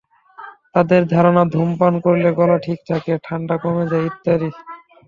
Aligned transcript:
তাদের 0.75 1.01
ধারণা, 1.07 1.43
ধূমপান 1.53 1.93
করলে 2.05 2.29
গলা 2.39 2.57
ঠিক 2.65 2.79
থাকে, 2.89 3.13
ঠান্ডা 3.25 3.55
কমে 3.63 3.85
যায় 3.91 4.05
ইত্যাদি। 4.09 4.49